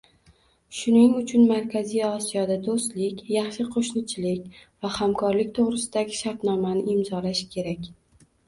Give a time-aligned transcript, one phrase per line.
[0.77, 4.49] Shuning uchun Markaziy Osiyoda doʻstlik, yaxshi qoʻshnichilik
[4.87, 7.89] va hamkorlik toʻgʻrisidagi shartnomani imzolash kerak.